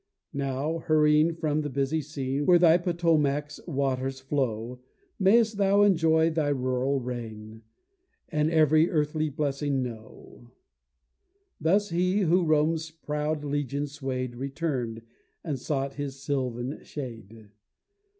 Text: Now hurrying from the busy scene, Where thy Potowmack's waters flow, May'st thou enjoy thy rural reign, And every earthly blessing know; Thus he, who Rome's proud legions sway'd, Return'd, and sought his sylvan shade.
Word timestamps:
Now 0.33 0.79
hurrying 0.79 1.35
from 1.35 1.61
the 1.61 1.69
busy 1.69 2.01
scene, 2.01 2.47
Where 2.47 2.57
thy 2.57 2.79
Potowmack's 2.79 3.59
waters 3.67 4.19
flow, 4.19 4.79
May'st 5.19 5.57
thou 5.57 5.83
enjoy 5.83 6.31
thy 6.31 6.47
rural 6.47 6.99
reign, 6.99 7.61
And 8.27 8.49
every 8.49 8.89
earthly 8.89 9.29
blessing 9.29 9.83
know; 9.83 10.49
Thus 11.59 11.89
he, 11.89 12.21
who 12.21 12.43
Rome's 12.43 12.89
proud 12.89 13.43
legions 13.43 13.91
sway'd, 13.91 14.35
Return'd, 14.37 15.03
and 15.43 15.59
sought 15.59 15.93
his 15.93 16.19
sylvan 16.19 16.83
shade. 16.83 17.51